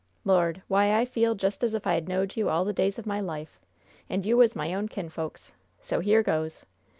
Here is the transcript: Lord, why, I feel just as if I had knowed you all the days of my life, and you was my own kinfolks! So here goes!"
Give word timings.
Lord, 0.25 0.63
why, 0.67 0.95
I 0.99 1.05
feel 1.05 1.35
just 1.35 1.63
as 1.63 1.75
if 1.75 1.85
I 1.85 1.93
had 1.93 2.09
knowed 2.09 2.35
you 2.35 2.49
all 2.49 2.65
the 2.65 2.73
days 2.73 2.97
of 2.97 3.05
my 3.05 3.19
life, 3.19 3.59
and 4.09 4.25
you 4.25 4.35
was 4.37 4.55
my 4.55 4.73
own 4.73 4.87
kinfolks! 4.87 5.53
So 5.83 5.99
here 5.99 6.23
goes!" 6.23 6.65